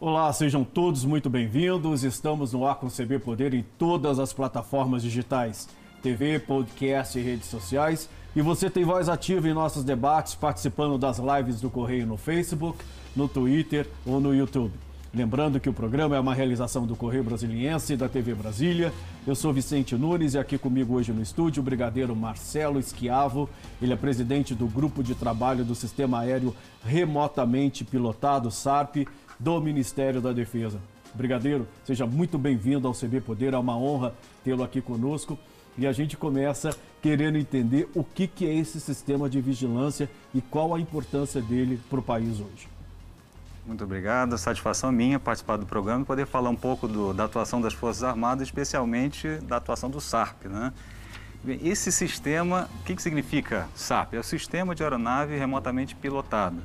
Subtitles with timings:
[0.00, 2.04] Olá, sejam todos muito bem-vindos.
[2.04, 5.68] Estamos no Ar com CB Poder em todas as plataformas digitais,
[6.00, 8.08] TV, podcast e redes sociais.
[8.36, 12.78] E você tem voz ativa em nossos debates, participando das lives do Correio no Facebook,
[13.16, 14.72] no Twitter ou no YouTube.
[15.12, 18.92] Lembrando que o programa é uma realização do Correio Brasiliense e da TV Brasília.
[19.26, 23.50] Eu sou Vicente Nunes e aqui comigo hoje no estúdio o brigadeiro Marcelo Esquiavo.
[23.82, 30.20] Ele é presidente do Grupo de Trabalho do Sistema Aéreo Remotamente Pilotado, SARP, do Ministério
[30.20, 30.80] da Defesa.
[31.14, 35.38] Brigadeiro, seja muito bem-vindo ao CB Poder, é uma honra tê-lo aqui conosco.
[35.76, 40.40] E a gente começa querendo entender o que, que é esse sistema de vigilância e
[40.40, 42.68] qual a importância dele para o país hoje.
[43.64, 44.36] Muito obrigado.
[44.36, 47.74] Satisfação é minha participar do programa e poder falar um pouco do, da atuação das
[47.74, 50.46] Forças Armadas, especialmente da atuação do SARP.
[50.46, 50.72] Né?
[51.44, 54.14] Bem, esse sistema, o que, que significa SARP?
[54.14, 56.56] É o Sistema de Aeronave Remotamente Pilotada.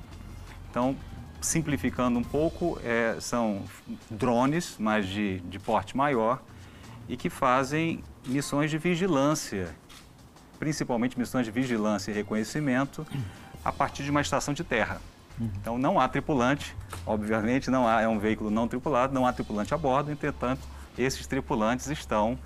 [0.72, 0.96] Então,
[1.44, 3.64] simplificando um pouco, é, são
[4.10, 6.42] drones, mas de, de porte maior,
[7.08, 9.76] e que fazem missões de vigilância,
[10.58, 13.06] principalmente missões de vigilância e reconhecimento,
[13.64, 15.02] a partir de uma estação de terra.
[15.40, 19.74] Então não há tripulante, obviamente não há, é um veículo não tripulado, não há tripulante
[19.74, 20.62] a bordo, entretanto,
[20.98, 22.38] esses tripulantes estão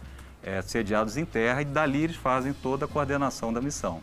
[0.41, 4.01] é, sediados em terra e dali eles fazem toda a coordenação da missão.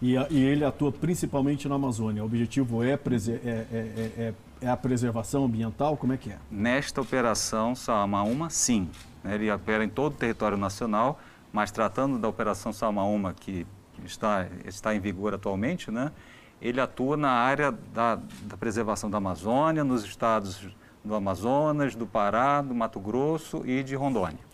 [0.00, 2.22] E, a, e ele atua principalmente na Amazônia.
[2.22, 5.96] O objetivo é, é, é, é, é a preservação ambiental?
[5.96, 6.38] Como é que é?
[6.50, 8.88] Nesta operação Salma-Uma, sim.
[9.24, 11.18] Ele opera em todo o território nacional,
[11.52, 13.66] mas tratando da operação Salma-Uma, que
[14.04, 16.12] está, está em vigor atualmente, né?
[16.60, 20.68] ele atua na área da, da, preservação da Amazônia, nos estados
[21.04, 24.45] do Amazonas, do Pará, do Mato Grosso e de Rondônia.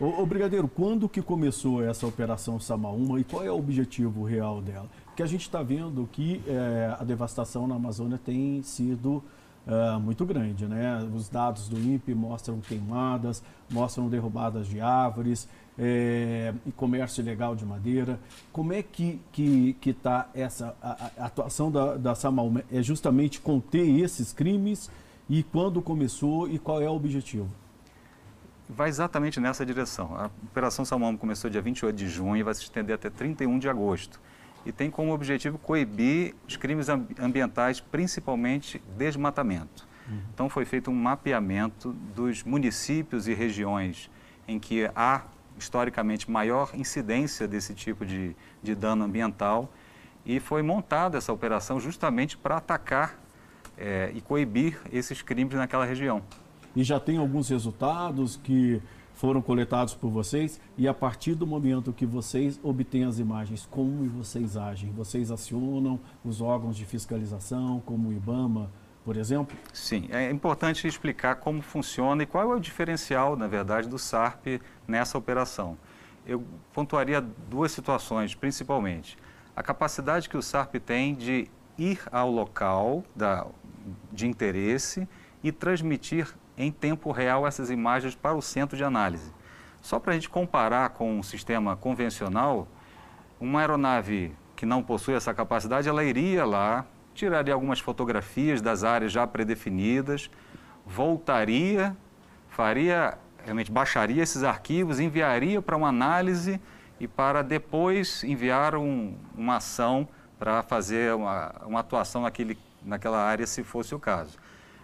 [0.00, 4.62] Ô, ô Brigadeiro, quando que começou essa operação Samaúma e qual é o objetivo real
[4.62, 4.88] dela?
[5.04, 9.22] Porque a gente está vendo que é, a devastação na Amazônia tem sido
[9.66, 11.06] é, muito grande, né?
[11.14, 15.46] Os dados do INPE mostram queimadas, mostram derrubadas de árvores,
[15.78, 18.18] é, e comércio ilegal de madeira.
[18.50, 22.50] Como é que que que está essa a, a atuação da, da Samal?
[22.72, 24.90] É justamente conter esses crimes
[25.28, 27.50] e quando começou e qual é o objetivo?
[28.76, 30.14] Vai exatamente nessa direção.
[30.16, 33.68] A Operação Salmão começou dia 28 de junho e vai se estender até 31 de
[33.68, 34.20] agosto.
[34.64, 39.88] E tem como objetivo coibir os crimes ambientais, principalmente desmatamento.
[40.08, 40.20] Uhum.
[40.32, 44.10] Então foi feito um mapeamento dos municípios e regiões
[44.46, 45.22] em que há
[45.58, 49.72] historicamente maior incidência desse tipo de, de dano ambiental
[50.24, 53.18] e foi montada essa operação justamente para atacar
[53.76, 56.22] é, e coibir esses crimes naquela região.
[56.74, 58.80] E já tem alguns resultados que
[59.14, 64.08] foram coletados por vocês e a partir do momento que vocês obtêm as imagens, como
[64.08, 64.90] vocês agem?
[64.92, 68.70] Vocês acionam os órgãos de fiscalização, como o IBAMA,
[69.04, 69.56] por exemplo?
[69.74, 74.60] Sim, é importante explicar como funciona e qual é o diferencial, na verdade, do SARP
[74.88, 75.76] nessa operação.
[76.26, 76.42] Eu
[76.72, 79.18] pontuaria duas situações, principalmente.
[79.54, 83.46] A capacidade que o SARP tem de ir ao local da,
[84.12, 85.08] de interesse
[85.42, 89.32] e transmitir em tempo real essas imagens para o centro de análise.
[89.80, 92.68] Só para a gente comparar com um sistema convencional,
[93.40, 96.84] uma aeronave que não possui essa capacidade, ela iria lá,
[97.14, 100.30] tiraria algumas fotografias das áreas já predefinidas,
[100.86, 101.96] voltaria,
[102.50, 106.60] faria, realmente baixaria esses arquivos, enviaria para uma análise
[106.98, 110.06] e para depois enviar um, uma ação
[110.38, 114.38] para fazer uma, uma atuação naquele, naquela área, se fosse o caso.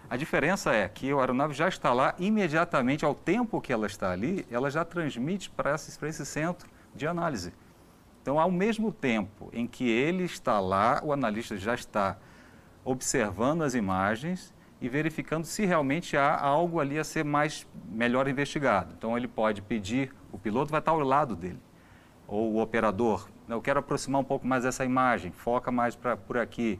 [0.09, 4.11] A diferença é que a aeronave já está lá imediatamente, ao tempo que ela está
[4.11, 7.53] ali, ela já transmite para esse, para esse centro de análise.
[8.21, 12.17] Então, ao mesmo tempo em que ele está lá, o analista já está
[12.85, 18.93] observando as imagens e verificando se realmente há algo ali a ser mais melhor investigado.
[18.97, 21.59] Então ele pode pedir, o piloto vai estar ao lado dele,
[22.27, 26.37] ou o operador, eu quero aproximar um pouco mais dessa imagem, foca mais pra, por
[26.37, 26.79] aqui.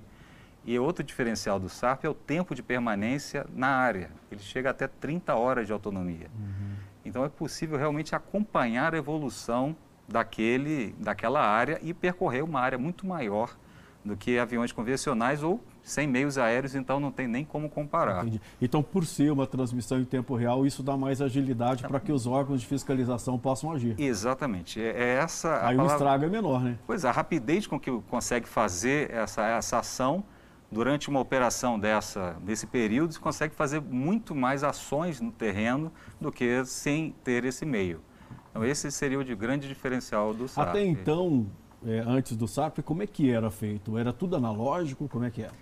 [0.68, 4.12] E outro diferencial do SARP é o tempo de permanência na área.
[4.30, 6.28] Ele chega até 30 horas de autonomia.
[6.38, 6.76] Uhum.
[7.06, 9.74] Então é possível realmente acompanhar a evolução
[10.06, 13.56] daquele, daquela área e percorrer uma área muito maior
[14.04, 18.24] do que aviões convencionais ou sem meios aéreos, então não tem nem como comparar.
[18.24, 18.42] Entendi.
[18.62, 22.28] Então, por ser uma transmissão em tempo real, isso dá mais agilidade para que os
[22.28, 23.96] órgãos de fiscalização possam agir.
[23.98, 24.82] Exatamente.
[24.82, 25.84] É, é essa Aí palavra...
[25.84, 26.78] o estrago é menor, né?
[26.86, 30.26] Pois é, a rapidez com que consegue fazer essa, essa ação
[30.72, 36.32] durante uma operação dessa, desse período, você consegue fazer muito mais ações no terreno do
[36.32, 38.02] que sem ter esse meio.
[38.50, 40.70] Então, esse seria o de grande diferencial do SAP.
[40.70, 41.48] Até então,
[41.86, 43.98] é, antes do SAP, como é que era feito?
[43.98, 45.08] Era tudo analógico?
[45.08, 45.54] Como é que era?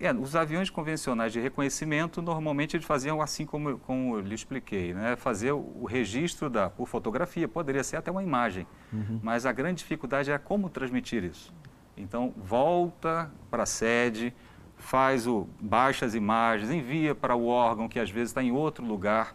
[0.00, 4.94] É, os aviões convencionais de reconhecimento, normalmente eles faziam assim como, como eu lhe expliquei,
[4.94, 5.16] né?
[5.16, 9.18] fazer o registro da, por fotografia, poderia ser até uma imagem, uhum.
[9.20, 11.52] mas a grande dificuldade é como transmitir isso.
[11.96, 14.32] Então, volta para a sede,
[14.78, 18.84] faz o, baixa as imagens, envia para o órgão que às vezes está em outro
[18.84, 19.34] lugar,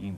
[0.00, 0.16] em,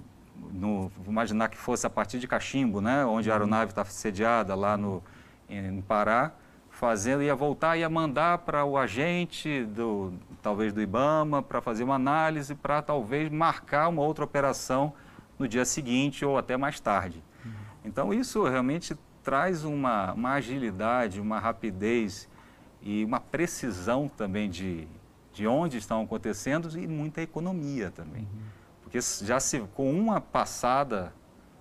[0.53, 3.05] no, vou imaginar que fosse a partir de Cachimbo, né?
[3.05, 3.41] onde a uhum.
[3.41, 5.03] aeronave está sediada lá no,
[5.49, 6.33] em, no Pará,
[6.71, 10.13] fazendo, ia voltar, ia mandar para o agente, do,
[10.43, 14.93] talvez do IBAMA, para fazer uma análise, para talvez marcar uma outra operação
[15.39, 17.23] no dia seguinte ou até mais tarde.
[17.45, 17.53] Uhum.
[17.85, 22.29] Então, isso realmente traz uma, uma agilidade, uma rapidez
[22.87, 24.87] e uma precisão também de,
[25.33, 28.23] de onde estão acontecendo e muita economia também.
[28.23, 28.41] Uhum.
[28.85, 31.13] Porque já se com uma passada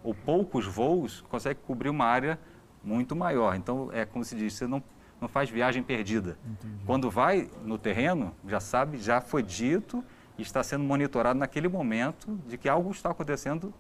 [0.04, 2.40] ou poucos voos, consegue cobrir uma área
[2.84, 3.56] muito maior.
[3.56, 4.84] Então, é como se diz, você não
[5.20, 6.38] não faz viagem perdida.
[6.46, 6.84] Entendi.
[6.86, 10.04] Quando vai no terreno, já sabe, já foi dito
[10.38, 13.74] e está sendo monitorado naquele momento de que algo está acontecendo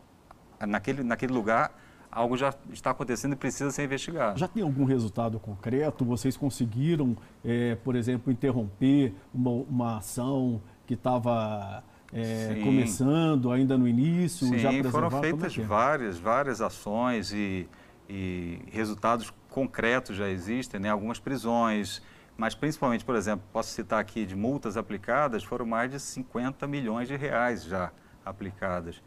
[0.65, 1.77] naquele, naquele lugar,
[2.15, 4.39] algo já está acontecendo e precisa ser investigado.
[4.39, 6.06] Já tem algum resultado concreto?
[6.06, 11.83] Vocês conseguiram, é, por exemplo, interromper uma, uma ação que estava
[12.13, 14.47] é, começando ainda no início?
[14.47, 15.62] Sim, já foram é feitas é?
[15.62, 17.67] várias, várias ações e,
[18.09, 20.89] e resultados concretos já existem, né?
[20.89, 22.01] algumas prisões,
[22.38, 27.09] mas principalmente, por exemplo, posso citar aqui de multas aplicadas, foram mais de 50 milhões
[27.09, 27.91] de reais já
[28.25, 29.01] aplicadas.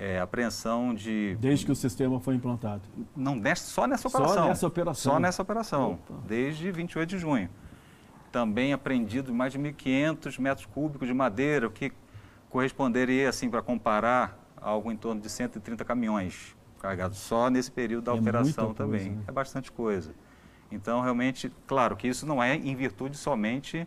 [0.00, 1.36] É, apreensão de...
[1.40, 2.82] Desde que o sistema foi implantado?
[3.16, 4.34] Não, só nessa operação.
[4.34, 5.12] Só nessa operação?
[5.12, 6.14] Só nessa operação, Opa.
[6.26, 7.50] desde 28 de junho.
[8.30, 11.92] Também apreendido mais de 1.500 metros cúbicos de madeira, o que
[12.48, 18.12] corresponderia, assim, para comparar, algo em torno de 130 caminhões carregado só nesse período da
[18.12, 19.10] é operação também.
[19.10, 19.22] né?
[19.26, 20.14] É bastante coisa.
[20.70, 23.86] Então, realmente, claro que isso não é em virtude somente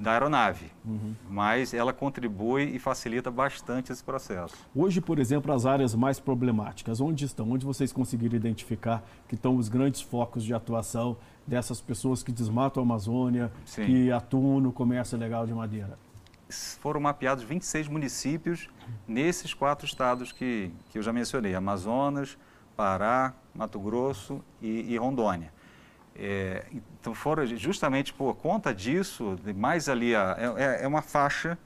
[0.00, 1.14] da aeronave, uhum.
[1.28, 4.54] mas ela contribui e facilita bastante esse processo.
[4.74, 7.50] Hoje, por exemplo, as áreas mais problemáticas, onde estão?
[7.50, 12.82] Onde vocês conseguiram identificar que estão os grandes focos de atuação dessas pessoas que desmatam
[12.82, 13.84] a Amazônia, Sim.
[13.84, 15.98] que atuam no comércio legal de madeira?
[16.80, 18.68] foram mapeados 26 municípios
[19.06, 22.36] nesses quatro estados que, que eu já mencionei, Amazonas,
[22.76, 25.52] Pará, Mato Grosso e, e Rondônia.
[26.14, 26.64] É,
[27.00, 31.56] então foram justamente por conta disso, mais ali, a, é, é, uma faixa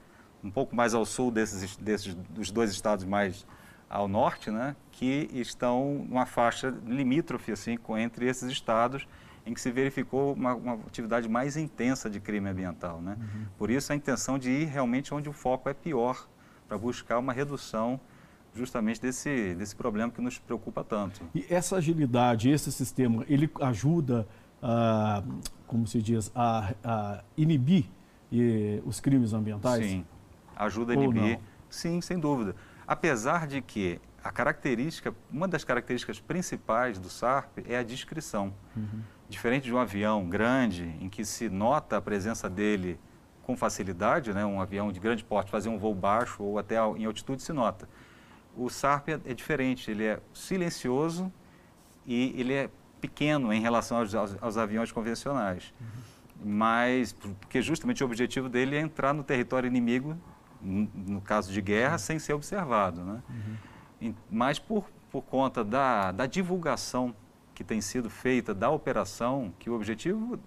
[0.43, 3.45] um pouco mais ao sul desses, desses dos dois estados mais
[3.89, 9.07] ao norte, né, que estão uma faixa limítrofe assim, com, entre esses estados
[9.45, 12.99] em que se verificou uma, uma atividade mais intensa de crime ambiental.
[12.99, 13.15] Né?
[13.19, 13.45] Uhum.
[13.57, 16.27] Por isso a intenção de ir realmente onde o foco é pior,
[16.67, 17.99] para buscar uma redução
[18.55, 21.21] justamente desse, desse problema que nos preocupa tanto.
[21.35, 24.27] E essa agilidade, esse sistema, ele ajuda,
[24.63, 25.21] a,
[25.67, 27.85] como se diz, a, a inibir
[28.31, 29.85] e, os crimes ambientais?
[29.85, 30.05] Sim,
[30.55, 31.39] ajuda a inibir.
[31.69, 32.55] Sim, sem dúvida.
[32.87, 38.53] Apesar de que a característica, uma das características principais do SARP é a discrição.
[38.75, 39.01] Uhum.
[39.27, 42.99] Diferente de um avião grande, em que se nota a presença dele
[43.43, 47.05] com facilidade, né, um avião de grande porte fazer um voo baixo ou até em
[47.05, 47.87] altitude se nota.
[48.57, 51.31] O SARP é, é diferente, ele é silencioso
[52.05, 52.69] e ele é
[53.01, 55.73] pequeno em relação aos, aos, aos aviões convencionais.
[55.79, 55.87] Uhum.
[56.43, 60.17] Mas, porque justamente o objetivo dele é entrar no território inimigo,
[60.61, 63.01] no caso de guerra, sem ser observado.
[63.03, 63.23] Né?
[64.01, 64.13] Uhum.
[64.29, 67.15] Mas por, por conta da, da divulgação
[67.53, 70.39] que tem sido feita da operação, que o objetivo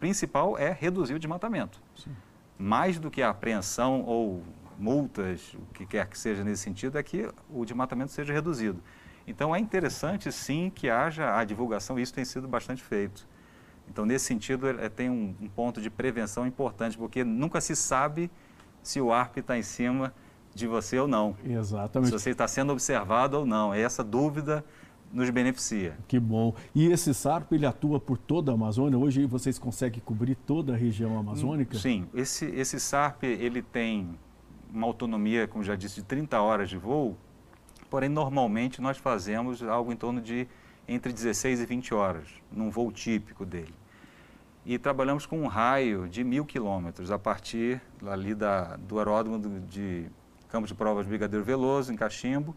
[0.00, 1.80] principal é reduzir o desmatamento.
[1.96, 2.10] Sim.
[2.58, 4.42] Mais do que a apreensão ou
[4.78, 8.82] multas, o que quer que seja nesse sentido, é que o desmatamento seja reduzido.
[9.26, 13.26] Então é interessante sim que haja a divulgação, e isso tem sido bastante feito.
[13.90, 18.30] Então, nesse sentido, é, tem um, um ponto de prevenção importante, porque nunca se sabe
[18.82, 20.12] se o ARP está em cima
[20.54, 21.36] de você ou não.
[21.44, 22.10] Exatamente.
[22.10, 23.72] Se você está sendo observado ou não.
[23.72, 24.64] É essa dúvida
[25.12, 25.96] nos beneficia.
[26.06, 26.54] Que bom.
[26.74, 28.98] E esse SARP, ele atua por toda a Amazônia?
[28.98, 31.78] Hoje vocês conseguem cobrir toda a região amazônica?
[31.78, 32.06] Sim.
[32.12, 34.10] Esse, esse SARP, ele tem
[34.72, 37.16] uma autonomia, como já disse, de 30 horas de voo,
[37.90, 40.46] porém, normalmente nós fazemos algo em torno de
[40.86, 43.74] entre 16 e 20 horas, num voo típico dele.
[44.64, 50.06] E trabalhamos com um raio de mil quilômetros, a partir ali da, do aeródromo de
[50.48, 52.56] Campos de Provas Brigadeiro Veloso, em Cachimbo,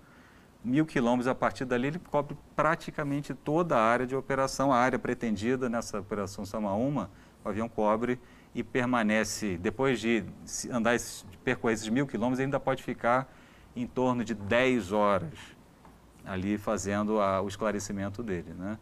[0.64, 5.00] mil quilômetros a partir dali, ele cobre praticamente toda a área de operação, a área
[5.00, 7.10] pretendida nessa operação Samaúma,
[7.44, 8.20] o avião cobre
[8.54, 10.24] e permanece, depois de
[10.70, 10.98] andar,
[11.44, 13.34] percorrer esses mil quilômetros, ainda pode ficar
[13.76, 15.34] em torno de 10 horas
[16.26, 18.54] ali fazendo a, o esclarecimento dele.
[18.54, 18.78] Né?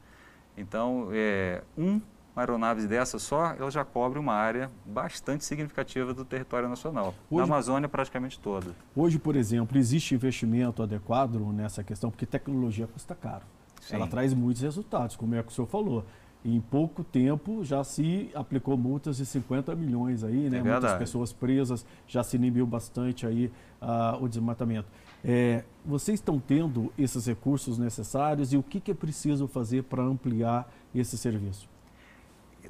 [0.57, 2.01] Então, é, um
[2.35, 7.13] uma aeronave dessa só, ela já cobre uma área bastante significativa do território nacional.
[7.29, 8.73] Hoje, na Amazônia, praticamente toda.
[8.95, 13.43] Hoje, por exemplo, existe investimento adequado nessa questão, porque tecnologia custa caro.
[13.81, 13.95] Sim.
[13.95, 16.05] Ela traz muitos resultados, como é que o senhor falou.
[16.43, 20.59] Em pouco tempo já se aplicou multas de 50 milhões aí, né?
[20.59, 24.87] É Muitas pessoas presas, já se inibiu bastante aí uh, o desmatamento.
[25.23, 30.01] É, vocês estão tendo esses recursos necessários e o que, que é preciso fazer para
[30.01, 31.67] ampliar esse serviço?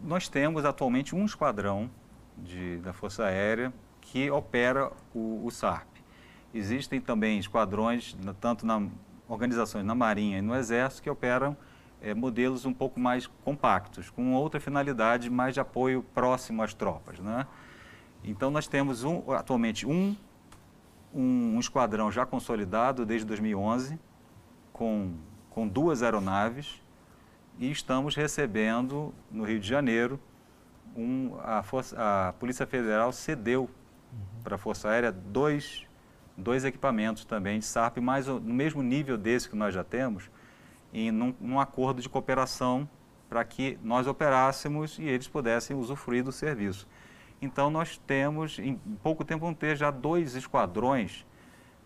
[0.03, 1.91] Nós temos atualmente um esquadrão
[2.37, 3.71] de, da Força Aérea
[4.01, 5.87] que opera o, o SARP.
[6.53, 8.87] Existem também esquadrões, tanto na
[9.27, 11.55] organizações na Marinha e no Exército, que operam
[12.01, 17.19] é, modelos um pouco mais compactos, com outra finalidade mais de apoio próximo às tropas.
[17.19, 17.45] Né?
[18.23, 20.15] Então, nós temos um, atualmente um,
[21.13, 23.99] um, um esquadrão já consolidado desde 2011,
[24.71, 25.13] com,
[25.49, 26.81] com duas aeronaves,
[27.57, 30.19] e estamos recebendo no Rio de Janeiro
[30.95, 34.43] um, a, Força, a, Polícia Federal cedeu uhum.
[34.43, 35.85] para a Força Aérea dois,
[36.37, 40.29] dois equipamentos também de SARP, mais no mesmo nível desse que nós já temos,
[40.93, 42.87] em num, num acordo de cooperação
[43.29, 46.87] para que nós operássemos e eles pudessem usufruir do serviço.
[47.41, 51.25] Então nós temos, em pouco tempo, ter já dois esquadrões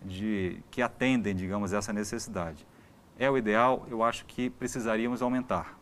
[0.01, 2.65] de, que atendem, digamos, essa necessidade.
[3.19, 3.85] É o ideal?
[3.89, 5.77] Eu acho que precisaríamos aumentar.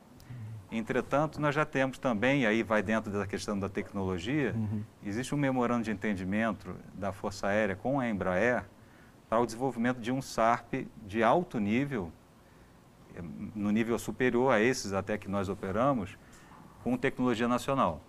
[0.71, 4.83] Entretanto, nós já temos também, e aí vai dentro da questão da tecnologia, uhum.
[5.03, 8.65] existe um memorando de entendimento da Força Aérea com a Embraer
[9.29, 12.11] para o desenvolvimento de um SARP de alto nível,
[13.55, 16.17] no nível superior a esses até que nós operamos,
[16.83, 18.01] com tecnologia nacional.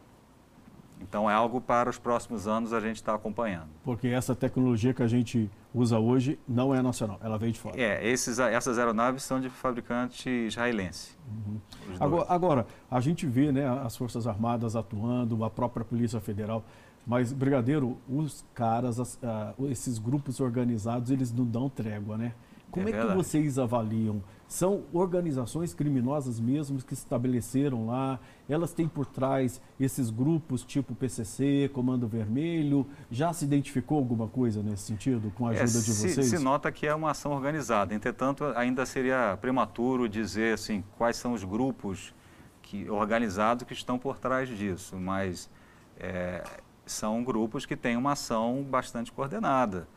[1.02, 3.68] Então é algo para os próximos anos a gente estar tá acompanhando.
[3.84, 7.80] Porque essa tecnologia que a gente usa hoje não é nacional, ela veio de fora.
[7.80, 11.16] É, esses, essas aeronaves são de fabricante israelense.
[11.28, 11.58] Uhum.
[11.98, 16.64] Agora, agora, a gente vê né, as Forças Armadas atuando, a própria Polícia Federal,
[17.04, 22.32] mas, Brigadeiro, os caras, as, uh, esses grupos organizados, eles não dão trégua, né?
[22.72, 28.18] Como é, é que vocês avaliam são organizações criminosas mesmo que se estabeleceram lá.
[28.46, 32.86] Elas têm por trás esses grupos tipo PCC, Comando Vermelho.
[33.10, 36.26] Já se identificou alguma coisa nesse sentido com a ajuda é, de vocês?
[36.26, 37.94] Se nota que é uma ação organizada.
[37.94, 42.14] Entretanto, ainda seria prematuro dizer assim quais são os grupos
[42.60, 44.96] que, organizados que estão por trás disso.
[44.96, 45.48] Mas
[45.98, 46.44] é,
[46.84, 49.88] são grupos que têm uma ação bastante coordenada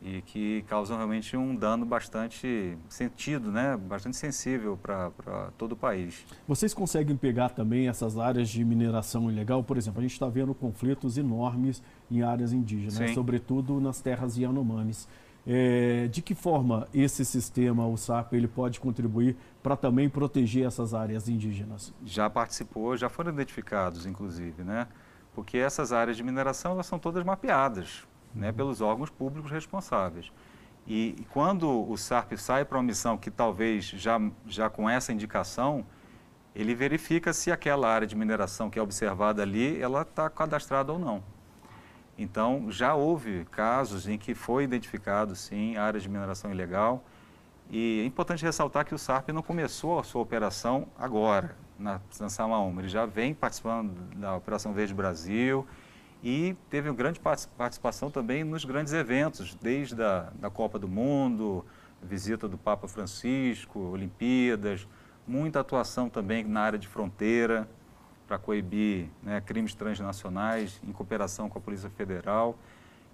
[0.00, 3.76] e que causam realmente um dano bastante sentido, né?
[3.76, 6.24] bastante sensível para todo o país.
[6.46, 9.62] Vocês conseguem pegar também essas áreas de mineração ilegal?
[9.62, 15.08] Por exemplo, a gente está vendo conflitos enormes em áreas indígenas, sobretudo nas terras Yanomamis.
[15.50, 20.92] É, de que forma esse sistema, o SAP, ele pode contribuir para também proteger essas
[20.92, 21.92] áreas indígenas?
[22.04, 24.86] Já participou, já foram identificados, inclusive, né?
[25.34, 30.32] Porque essas áreas de mineração elas são todas mapeadas né, pelos órgãos públicos responsáveis.
[30.86, 35.12] E, e quando o SARP sai para uma missão que talvez já, já com essa
[35.12, 35.84] indicação,
[36.54, 40.98] ele verifica se aquela área de mineração que é observada ali, ela está cadastrada ou
[40.98, 41.22] não.
[42.18, 47.04] Então, já houve casos em que foi identificado, sim, área de mineração ilegal.
[47.70, 52.28] E é importante ressaltar que o SARP não começou a sua operação agora, na, na
[52.28, 52.80] Samaúma.
[52.80, 55.64] Ele já vem participando da Operação Verde Brasil,
[56.22, 61.64] e teve uma grande participação também nos grandes eventos, desde a da Copa do Mundo,
[62.02, 64.86] visita do Papa Francisco, Olimpíadas,
[65.26, 67.68] muita atuação também na área de fronteira
[68.26, 72.58] para coibir né, crimes transnacionais em cooperação com a Polícia Federal.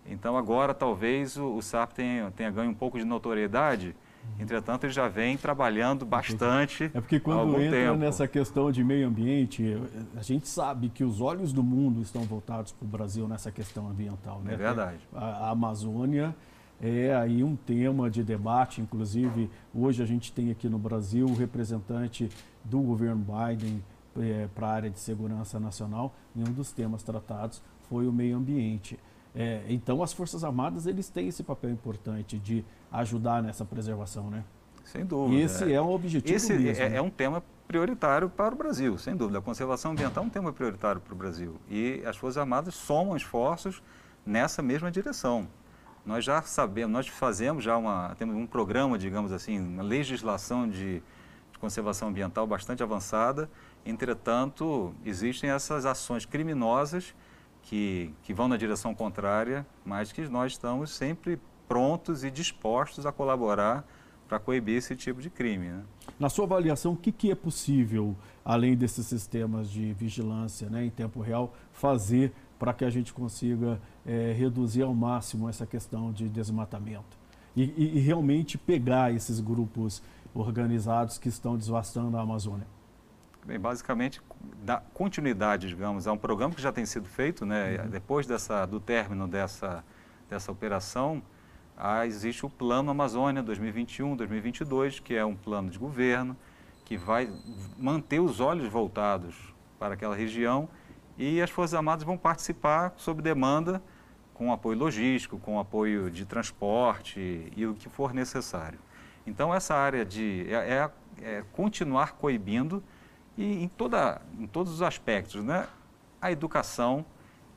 [0.06, 3.94] Então agora talvez o, o SAP tenha, tenha ganho um pouco de notoriedade
[4.38, 6.84] Entretanto, ele já vem trabalhando bastante.
[6.92, 7.98] É porque quando entra tempo.
[7.98, 9.76] nessa questão de meio ambiente,
[10.16, 13.88] a gente sabe que os olhos do mundo estão voltados para o Brasil nessa questão
[13.88, 14.40] ambiental.
[14.42, 14.54] Né?
[14.54, 14.98] É verdade.
[15.14, 16.34] A, a Amazônia
[16.80, 21.34] é aí um tema de debate, inclusive hoje a gente tem aqui no Brasil o
[21.34, 22.28] representante
[22.64, 23.82] do governo Biden
[24.20, 28.36] é, para a área de segurança nacional e um dos temas tratados foi o meio
[28.36, 28.98] ambiente.
[29.34, 34.44] É, então, as Forças Armadas eles têm esse papel importante de ajudar nessa preservação, né?
[34.84, 35.40] Sem dúvida.
[35.40, 36.96] E esse é, é um objetivo Esse mesmo, é, né?
[36.96, 39.38] é, um tema prioritário para o Brasil, sem dúvida.
[39.38, 41.56] A conservação ambiental é um tema prioritário para o Brasil.
[41.68, 43.82] E as Forças Armadas somam esforços
[44.24, 45.48] nessa mesma direção.
[46.04, 51.02] Nós já sabemos, nós fazemos já uma, temos um programa, digamos assim, uma legislação de,
[51.50, 53.50] de conservação ambiental bastante avançada.
[53.86, 57.14] Entretanto, existem essas ações criminosas
[57.64, 63.12] que, que vão na direção contrária, mas que nós estamos sempre prontos e dispostos a
[63.12, 63.86] colaborar
[64.28, 65.68] para coibir esse tipo de crime.
[65.68, 65.82] Né?
[66.18, 70.90] Na sua avaliação, o que, que é possível, além desses sistemas de vigilância né, em
[70.90, 76.28] tempo real, fazer para que a gente consiga é, reduzir ao máximo essa questão de
[76.28, 77.18] desmatamento?
[77.56, 80.02] E, e, e realmente pegar esses grupos
[80.34, 82.66] organizados que estão devastando a Amazônia?
[83.44, 84.22] Bem, basicamente,
[84.62, 87.78] dar continuidade, digamos, a um programa que já tem sido feito, né?
[87.78, 87.90] Uhum.
[87.90, 89.84] Depois dessa, do término dessa,
[90.30, 91.22] dessa operação,
[91.76, 96.34] ah, existe o Plano Amazônia 2021-2022, que é um plano de governo
[96.84, 97.30] que vai
[97.78, 99.34] manter os olhos voltados
[99.78, 100.68] para aquela região
[101.18, 103.82] e as Forças Armadas vão participar sob demanda
[104.32, 108.78] com apoio logístico, com apoio de transporte e o que for necessário.
[109.26, 110.90] Então essa área de é, é,
[111.22, 112.82] é continuar coibindo
[113.36, 115.66] e em, toda, em todos os aspectos, né?
[116.20, 117.04] A educação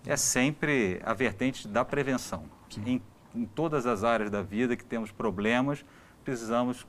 [0.05, 2.43] é sempre a vertente da prevenção.
[2.85, 3.01] Em,
[3.35, 5.85] em, todas as áreas da vida que temos problemas,
[6.23, 6.85] precisamos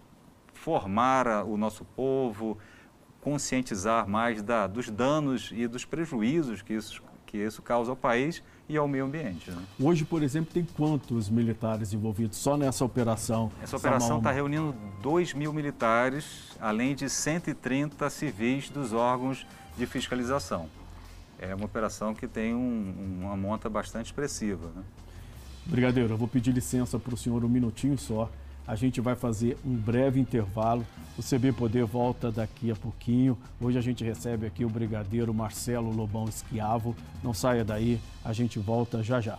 [0.55, 2.59] formar a, o nosso povo,
[3.21, 8.43] conscientizar mais da, dos danos e dos prejuízos que isso, que isso causa ao país
[8.69, 9.51] e ao meio ambiente.
[9.51, 9.63] Né?
[9.81, 13.51] Hoje, por exemplo, tem quantos militares envolvidos só nessa operação?
[13.63, 19.47] Essa operação está reunindo 2 mil militares, além de 130 civis dos órgãos
[19.77, 20.69] de fiscalização.
[21.39, 24.71] É uma operação que tem um, uma monta bastante expressiva.
[24.75, 24.83] Né?
[25.65, 28.31] Brigadeiro, eu vou pedir licença para o senhor um minutinho só.
[28.69, 30.87] A gente vai fazer um breve intervalo.
[31.17, 33.39] O CB Poder volta daqui a pouquinho.
[33.59, 36.95] Hoje a gente recebe aqui o brigadeiro Marcelo Lobão Esquiavo.
[37.25, 39.39] Não saia daí, a gente volta já já.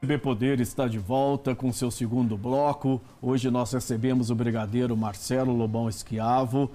[0.00, 3.00] CB Poder está de volta com seu segundo bloco.
[3.20, 6.70] Hoje nós recebemos o brigadeiro Marcelo Lobão Esquiavo.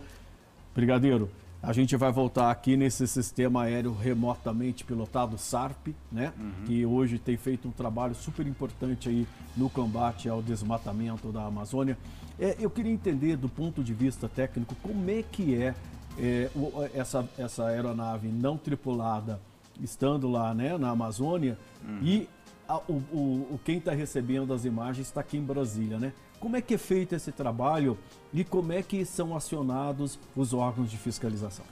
[0.75, 1.31] Brigadeiro,
[1.65, 6.31] a gente vai voltar aqui nesse sistema aéreo remotamente pilotado SARP, né?
[6.37, 6.51] Uhum.
[6.65, 11.97] Que hoje tem feito um trabalho super importante aí no combate ao desmatamento da Amazônia.
[12.39, 15.73] É, eu queria entender do ponto de vista técnico como é que é,
[16.19, 16.49] é
[16.93, 19.41] essa, essa aeronave não tripulada
[19.81, 21.99] estando lá né, na Amazônia uhum.
[22.01, 22.29] e
[22.67, 23.17] a, o, o,
[23.53, 26.13] o, quem está recebendo as imagens está aqui em Brasília, né?
[26.45, 27.97] Como é que é feito esse trabalho
[28.31, 31.65] e como é que são acionados os órgãos de fiscalização?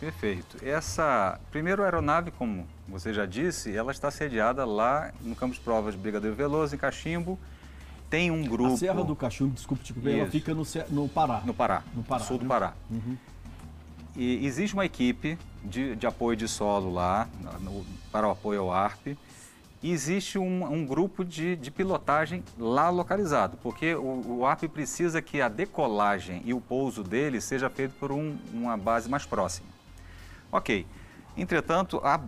[0.00, 0.56] Perfeito.
[0.60, 5.60] Essa, primeiro a aeronave, como você já disse, ela está sediada lá no campo de
[5.60, 7.38] provas de Brigadeiro Veloso, em Cachimbo.
[8.10, 8.74] Tem um grupo...
[8.74, 11.40] A Serra do Cachimbo, desculpe, tipo, ela fica no, no Pará.
[11.46, 12.48] No Pará, no Pará, sul do né?
[12.48, 12.74] Pará.
[12.90, 13.16] Uhum.
[14.16, 17.28] E existe uma equipe de, de apoio de solo lá,
[17.60, 19.16] no, para o apoio ao ARP,
[19.82, 25.20] e existe um, um grupo de, de, pilotagem lá localizado, porque o, o ARP precisa
[25.20, 29.66] que a decolagem e o pouso dele seja feito por um, uma base mais próxima.
[30.52, 30.86] Ok,
[31.36, 32.20] entretanto, a,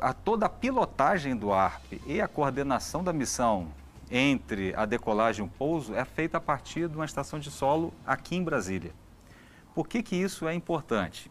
[0.00, 3.68] a, toda a pilotagem do ARP e a coordenação da missão
[4.10, 7.94] entre a decolagem e o pouso é feita a partir de uma estação de solo
[8.06, 8.92] aqui em Brasília.
[9.74, 11.30] Por que, que isso é importante?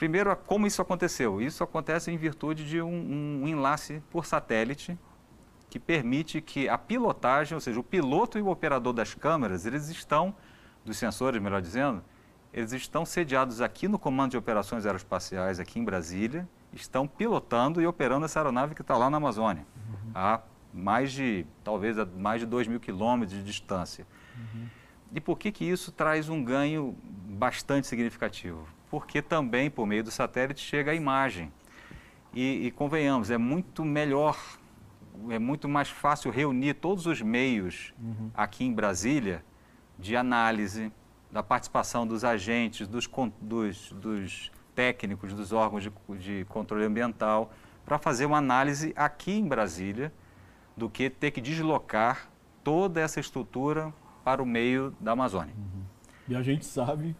[0.00, 1.42] Primeiro, como isso aconteceu?
[1.42, 4.98] Isso acontece em virtude de um, um enlace por satélite
[5.68, 9.90] que permite que a pilotagem, ou seja, o piloto e o operador das câmeras, eles
[9.90, 10.34] estão,
[10.86, 12.02] dos sensores, melhor dizendo,
[12.50, 17.86] eles estão sediados aqui no Comando de Operações Aeroespaciais, aqui em Brasília, estão pilotando e
[17.86, 20.12] operando essa aeronave que está lá na Amazônia, uhum.
[20.14, 20.40] a
[20.72, 24.06] mais de, talvez, a mais de 2 mil quilômetros de distância.
[24.34, 24.66] Uhum.
[25.12, 28.66] E por que, que isso traz um ganho bastante significativo?
[28.90, 31.52] Porque também por meio do satélite chega a imagem.
[32.34, 34.38] E, e, convenhamos, é muito melhor,
[35.30, 38.30] é muito mais fácil reunir todos os meios uhum.
[38.34, 39.44] aqui em Brasília
[39.98, 40.92] de análise,
[41.30, 43.08] da participação dos agentes, dos,
[43.40, 47.52] dos, dos técnicos, dos órgãos de, de controle ambiental,
[47.84, 50.12] para fazer uma análise aqui em Brasília,
[50.76, 52.30] do que ter que deslocar
[52.64, 53.92] toda essa estrutura
[54.24, 55.54] para o meio da Amazônia.
[55.56, 55.82] Uhum.
[56.28, 57.14] E a gente sabe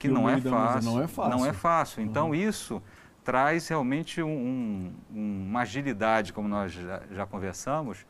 [0.00, 1.38] que não é, fácil, não é fácil.
[1.38, 2.02] Não é fácil.
[2.02, 2.34] Então, uhum.
[2.34, 2.82] isso
[3.22, 8.06] traz realmente um, um, uma agilidade, como nós já, já conversamos,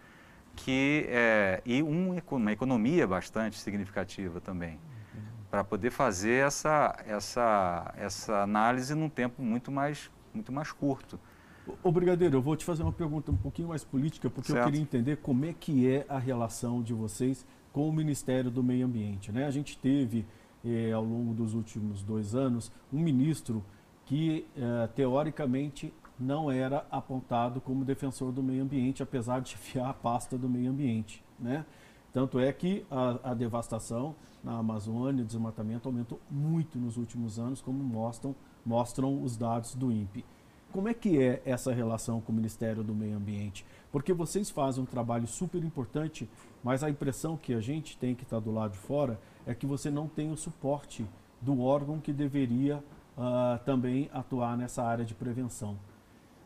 [0.54, 4.74] que, é, e um, uma economia bastante significativa também,
[5.14, 5.20] uhum.
[5.50, 11.18] para poder fazer essa, essa, essa análise num tempo muito mais, muito mais curto.
[11.82, 14.60] Ô, Brigadeiro, eu vou te fazer uma pergunta um pouquinho mais política, porque certo.
[14.60, 18.62] eu queria entender como é que é a relação de vocês com o Ministério do
[18.62, 19.32] Meio Ambiente.
[19.32, 19.44] Né?
[19.44, 20.24] A gente teve
[20.64, 23.64] eh, ao longo dos últimos dois anos, um ministro
[24.06, 29.94] que, eh, teoricamente, não era apontado como defensor do meio ambiente, apesar de chefiar a
[29.94, 31.24] pasta do meio ambiente.
[31.38, 31.64] Né?
[32.12, 37.60] Tanto é que a, a devastação na Amazônia, o desmatamento aumentou muito nos últimos anos,
[37.60, 40.24] como mostram mostram os dados do INPE.
[40.72, 43.66] Como é que é essa relação com o Ministério do Meio Ambiente?
[43.90, 46.28] Porque vocês fazem um trabalho super importante,
[46.62, 49.66] mas a impressão que a gente tem que está do lado de fora é que
[49.66, 51.04] você não tem o suporte
[51.40, 52.76] do órgão que deveria
[53.18, 55.76] uh, também atuar nessa área de prevenção.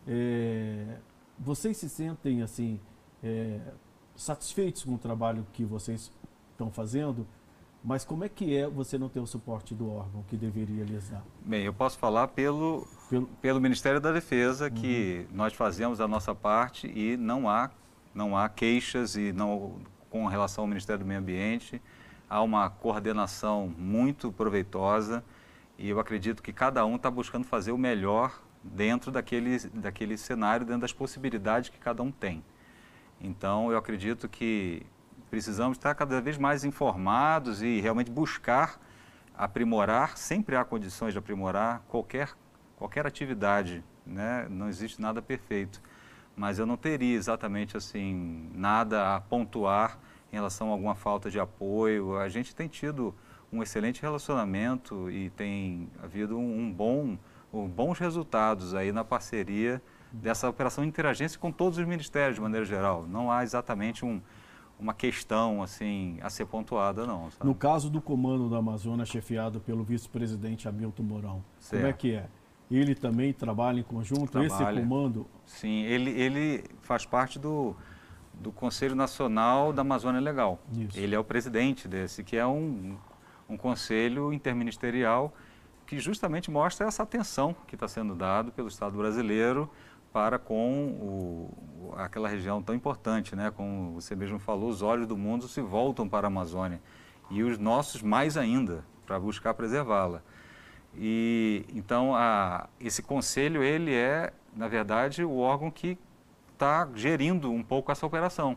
[0.06, 0.98] É,
[1.38, 2.80] vocês se sentem assim
[3.22, 3.60] é,
[4.16, 6.10] satisfeitos com o trabalho que vocês
[6.52, 7.26] estão fazendo?
[7.85, 11.11] Mas como é que é você não ter o suporte do órgão que deveria lhes
[11.11, 11.23] dar?
[11.44, 13.27] Bem, eu posso falar pelo, pelo...
[13.42, 14.70] pelo Ministério da Defesa, uhum.
[14.70, 17.70] que nós fazemos a nossa parte e não há,
[18.14, 19.75] não há queixas e não
[20.09, 21.83] com relação ao Ministério do Meio Ambiente.
[22.29, 25.23] Há uma coordenação muito proveitosa
[25.77, 30.64] e eu acredito que cada um está buscando fazer o melhor dentro daquele, daquele cenário,
[30.64, 32.42] dentro das possibilidades que cada um tem.
[33.20, 34.87] Então, eu acredito que
[35.30, 38.80] precisamos estar cada vez mais informados e realmente buscar
[39.37, 42.30] aprimorar, sempre há condições de aprimorar qualquer,
[42.76, 44.46] qualquer atividade, né?
[44.48, 45.82] não existe nada perfeito.
[46.37, 49.98] Mas eu não teria exatamente assim nada a pontuar
[50.32, 52.18] em relação a alguma falta de apoio.
[52.18, 53.14] A gente tem tido
[53.52, 57.16] um excelente relacionamento e tem havido um, bom,
[57.52, 59.80] um, bons resultados aí na parceria
[60.12, 63.06] dessa operação de interagência com todos os ministérios de maneira geral.
[63.06, 64.20] Não há exatamente um,
[64.85, 67.31] uma questão assim a ser pontuada, não.
[67.31, 67.47] Sabe?
[67.47, 71.81] No caso do comando da Amazônia, chefiado pelo vice-presidente Hamilton Mourão, certo.
[71.81, 72.29] como é que é?
[72.70, 74.73] Ele também trabalha em conjunto, trabalha.
[74.73, 75.27] esse comando?
[75.47, 77.75] Sim, ele, ele faz parte do,
[78.35, 80.59] do Conselho Nacional da Amazônia Legal.
[80.77, 80.99] Isso.
[80.99, 82.99] Ele é o presidente desse, que é um,
[83.49, 85.33] um conselho interministerial
[85.87, 89.70] que justamente mostra essa atenção que está sendo dado pelo Estado brasileiro
[90.14, 93.50] para com o, aquela região tão importante, né?
[93.50, 96.81] Como você mesmo falou, os olhos do mundo se voltam para a Amazônia
[97.29, 100.22] e os nossos mais ainda para buscar preservá-la.
[100.96, 105.98] E então a, esse conselho ele é, na verdade, o órgão que
[106.53, 108.57] está gerindo um pouco essa operação.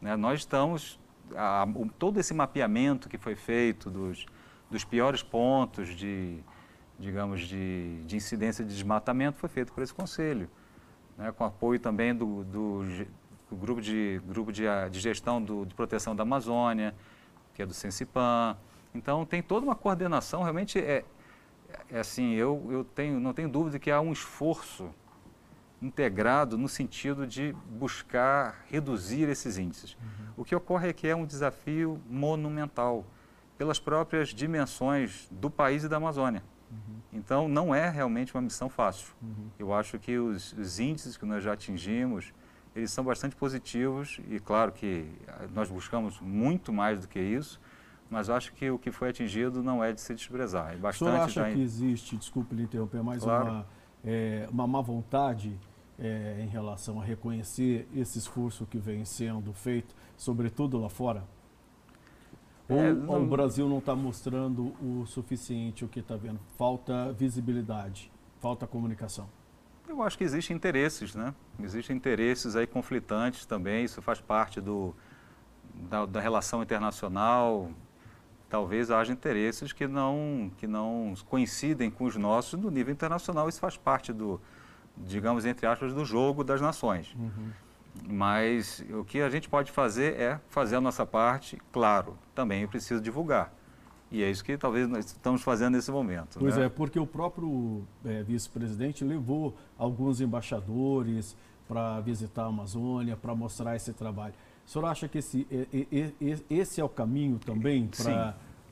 [0.00, 0.14] Né?
[0.14, 1.00] Nós estamos
[1.34, 1.66] a,
[1.98, 4.26] todo esse mapeamento que foi feito dos,
[4.70, 6.38] dos piores pontos de
[7.00, 10.48] digamos de, de incidência de desmatamento foi feito por esse conselho
[11.18, 12.82] né, com apoio também do, do,
[13.50, 16.94] do grupo, de, grupo de, de gestão do, de proteção da Amazônia,
[17.52, 18.56] que é do Sensipan.
[18.94, 21.04] Então, tem toda uma coordenação, realmente é,
[21.90, 24.88] é assim, eu, eu tenho, não tenho dúvida que há um esforço
[25.82, 29.94] integrado no sentido de buscar reduzir esses índices.
[29.94, 30.26] Uhum.
[30.38, 33.04] O que ocorre é que é um desafio monumental
[33.56, 36.42] pelas próprias dimensões do país e da Amazônia.
[36.70, 37.00] Uhum.
[37.12, 39.08] Então, não é realmente uma missão fácil.
[39.22, 39.48] Uhum.
[39.58, 42.32] Eu acho que os, os, índices que nós já atingimos,
[42.74, 45.10] eles são bastante positivos e, claro, que
[45.54, 47.60] nós buscamos muito mais do que isso,
[48.10, 50.72] mas eu acho que o que foi atingido não é de se desprezar.
[50.72, 53.50] É bastante o senhor acha que existe, desculpe lhe interromper, mais claro.
[53.50, 53.66] uma,
[54.04, 55.58] é, uma má vontade
[55.98, 61.24] é, em relação a reconhecer esse esforço que vem sendo feito, sobretudo lá fora?
[62.68, 63.22] Ou, é, não...
[63.22, 66.38] o Brasil não está mostrando o suficiente o que está vendo?
[66.56, 69.28] Falta visibilidade, falta comunicação.
[69.88, 71.34] Eu acho que existem interesses, né?
[71.62, 74.94] Existem interesses aí conflitantes também, isso faz parte do,
[75.88, 77.70] da, da relação internacional.
[78.50, 83.60] Talvez haja interesses que não, que não coincidem com os nossos no nível internacional, isso
[83.60, 84.38] faz parte do,
[84.96, 87.14] digamos, entre aspas, do jogo das nações.
[87.14, 87.50] Uhum.
[88.06, 92.68] Mas o que a gente pode fazer é fazer a nossa parte, claro, também eu
[92.68, 93.52] preciso divulgar.
[94.12, 96.38] E é isso que talvez nós estamos fazendo nesse momento.
[96.38, 96.66] Pois né?
[96.66, 103.74] é, porque o próprio é, vice-presidente levou alguns embaixadores para visitar a Amazônia, para mostrar
[103.74, 104.34] esse trabalho.
[104.64, 105.46] O senhor acha que esse,
[106.48, 107.90] esse é o caminho também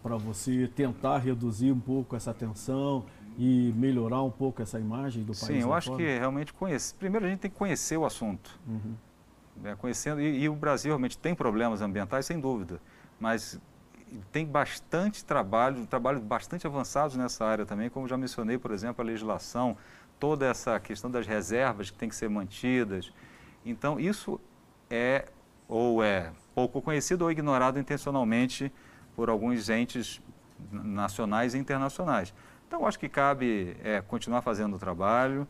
[0.01, 3.05] para você tentar reduzir um pouco essa tensão
[3.37, 5.41] e melhorar um pouco essa imagem do país?
[5.41, 6.03] Sim, eu acho fora?
[6.03, 6.95] que realmente conhecer.
[6.95, 8.59] Primeiro a gente tem que conhecer o assunto.
[8.67, 8.95] Uhum
[9.63, 12.81] né, conhecendo, e, e, o Brasil realmente tem problemas ambientais, sem dúvida,
[13.19, 13.61] mas
[14.31, 19.05] tem bastante trabalho, trabalho bastante avançados nessa área também, como já mencionei, por exemplo, a
[19.05, 19.77] legislação,
[20.19, 23.13] toda essa questão das reservas que tem que ser mantidas.
[23.65, 24.41] Então, isso
[24.89, 25.27] é
[25.69, 28.73] ou é pouco conhecido ou ignorado intencionalmente
[29.15, 30.23] por alguns entes
[30.71, 32.33] nacionais e internacionais.
[32.67, 35.47] Então, acho que cabe é, continuar fazendo o trabalho,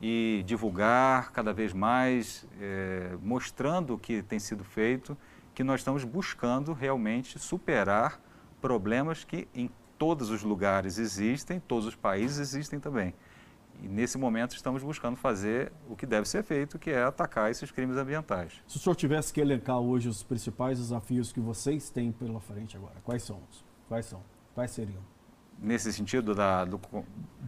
[0.00, 5.16] e divulgar cada vez mais, é, mostrando o que tem sido feito,
[5.54, 8.20] que nós estamos buscando realmente superar
[8.60, 13.12] problemas que em todos os lugares existem, todos os países existem também.
[13.82, 17.70] E nesse momento estamos buscando fazer o que deve ser feito, que é atacar esses
[17.70, 18.62] crimes ambientais.
[18.66, 22.76] Se o senhor tivesse que elencar hoje os principais desafios que vocês têm pela frente
[22.76, 23.40] agora, quais são?
[23.88, 24.22] Quais são?
[24.54, 25.02] Quais seriam?
[25.60, 26.80] nesse sentido da, do...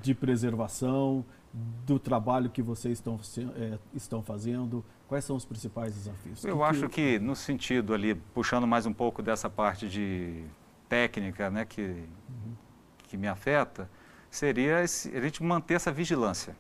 [0.02, 3.18] de preservação, do trabalho que vocês estão,
[3.56, 4.84] é, estão fazendo?
[5.08, 6.44] Quais são os principais desafios?
[6.44, 7.18] Eu que acho que...
[7.18, 10.44] que, no sentido ali, puxando mais um pouco dessa parte de
[10.88, 12.54] técnica né, que, uhum.
[12.98, 13.90] que me afeta,
[14.30, 16.56] seria esse, a gente manter essa vigilância.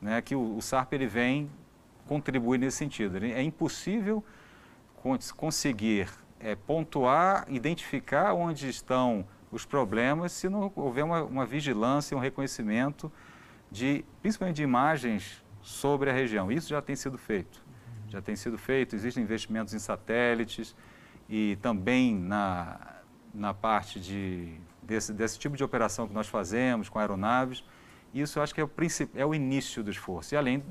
[0.00, 1.50] Né, que o, o SARP ele vem
[2.06, 3.22] contribuir nesse sentido.
[3.24, 4.24] É impossível
[5.36, 6.08] conseguir
[6.40, 13.12] é, pontuar, identificar onde estão os problemas se não houver uma, uma vigilância, um reconhecimento
[13.74, 16.50] de, principalmente de imagens sobre a região.
[16.50, 17.60] Isso já tem sido feito.
[18.08, 20.76] Já tem sido feito, existem investimentos em satélites
[21.28, 22.78] e também na,
[23.34, 27.64] na parte de, desse, desse tipo de operação que nós fazemos com aeronaves.
[28.14, 28.70] Isso eu acho que é o,
[29.16, 30.34] é o início do esforço.
[30.34, 30.62] E além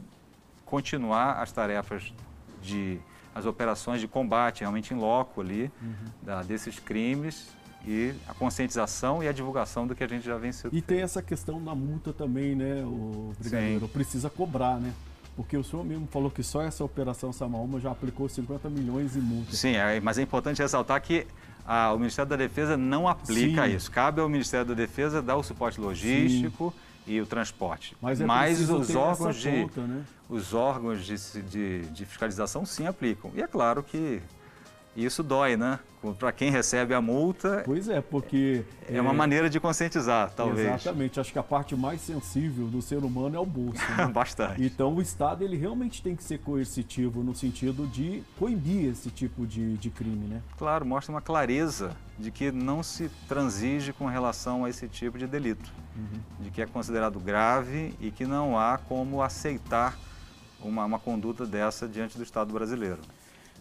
[0.66, 2.14] continuar as tarefas
[2.62, 3.00] de
[3.36, 5.94] as operações de combate realmente em loco ali uhum.
[6.22, 7.52] da, desses crimes
[7.86, 10.76] e a conscientização e a divulgação do que a gente já sendo.
[10.76, 13.88] E tem essa questão da multa também, né, o brigadeiro?
[13.88, 14.94] Precisa cobrar, né?
[15.36, 19.20] Porque o senhor mesmo falou que só essa operação Samaúma já aplicou 50 milhões em
[19.20, 19.56] multa.
[19.56, 21.26] Sim, é, mas é importante ressaltar que
[21.66, 23.76] a, o Ministério da Defesa não aplica Sim.
[23.76, 23.90] isso.
[23.90, 26.74] Cabe ao Ministério da Defesa dar o suporte logístico
[27.06, 27.14] Sim.
[27.14, 27.98] e o transporte.
[28.00, 30.04] Mas, é mas os órgãos, de, conta, né?
[30.30, 33.32] os órgãos de, de, de fiscalização sim aplicam.
[33.34, 34.22] E é claro que
[34.96, 35.80] e isso dói, né?
[36.20, 37.64] Para quem recebe a multa.
[37.66, 38.64] Pois é, porque.
[38.90, 40.68] É, é uma maneira de conscientizar, talvez.
[40.68, 41.20] Exatamente.
[41.20, 43.82] Acho que a parte mais sensível do ser humano é o bolso.
[43.98, 44.08] Né?
[44.14, 44.62] Bastante.
[44.62, 49.48] Então o Estado ele realmente tem que ser coercitivo no sentido de coibir esse tipo
[49.48, 50.42] de, de crime, né?
[50.58, 55.26] Claro, mostra uma clareza de que não se transige com relação a esse tipo de
[55.26, 55.72] delito.
[55.96, 56.20] Uhum.
[56.42, 59.98] De que é considerado grave e que não há como aceitar
[60.62, 63.00] uma, uma conduta dessa diante do Estado brasileiro.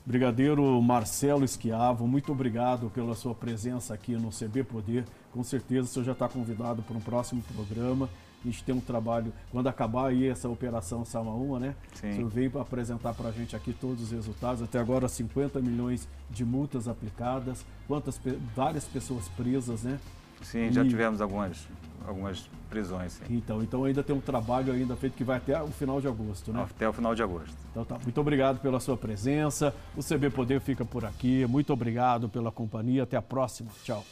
[0.04, 5.04] Brigadeiro Marcelo Esquiavo, muito obrigado pela sua presença aqui no CB Poder.
[5.32, 8.08] Com certeza o senhor já está convidado para um próximo programa.
[8.44, 11.76] A gente tem um trabalho, quando acabar aí essa operação Samaúma, né?
[11.94, 12.10] Sim.
[12.10, 14.60] O senhor veio para apresentar para a gente aqui todos os resultados.
[14.60, 18.20] Até agora 50 milhões de multas aplicadas, quantas
[18.56, 20.00] várias pessoas presas, né?
[20.42, 20.72] Sim, e...
[20.72, 21.66] já tivemos algumas,
[22.06, 23.12] algumas prisões.
[23.12, 23.24] Sim.
[23.30, 26.52] Então, então ainda tem um trabalho ainda feito que vai até o final de agosto,
[26.52, 26.66] né?
[26.68, 27.56] Até o final de agosto.
[27.70, 27.98] Então tá.
[28.02, 29.74] Muito obrigado pela sua presença.
[29.96, 31.46] O CB Poder fica por aqui.
[31.46, 33.02] Muito obrigado pela companhia.
[33.02, 33.70] Até a próxima.
[33.84, 34.04] Tchau.